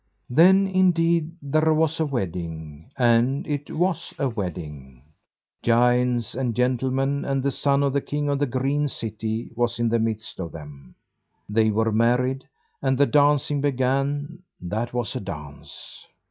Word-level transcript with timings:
Then, 0.31 0.65
indeed, 0.65 1.29
there 1.43 1.75
was 1.75 1.99
a 1.99 2.07
wedding, 2.07 2.89
and 2.97 3.45
it 3.45 3.69
was 3.69 4.15
a 4.17 4.29
wedding! 4.29 5.03
Giants 5.61 6.33
and 6.33 6.55
gentlemen, 6.55 7.23
and 7.23 7.43
the 7.43 7.51
son 7.51 7.83
of 7.83 7.93
the 7.93 8.01
king 8.01 8.27
of 8.27 8.39
the 8.39 8.47
Green 8.47 8.87
City 8.87 9.51
was 9.55 9.77
in 9.77 9.89
the 9.89 9.99
midst 9.99 10.39
of 10.39 10.51
them. 10.53 10.95
They 11.47 11.69
were 11.69 11.91
married, 11.91 12.45
and 12.81 12.97
the 12.97 13.05
dancing 13.05 13.61
began, 13.61 14.39
that 14.59 14.91
was 14.91 15.15
a 15.15 15.19
dance! 15.19 16.07